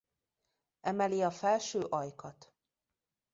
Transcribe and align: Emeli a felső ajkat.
Emeli 0.81 1.21
a 1.21 1.31
felső 1.31 1.79
ajkat. 1.79 2.53